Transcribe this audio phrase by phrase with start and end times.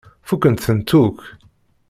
[0.27, 1.19] Fukkent-tent akk.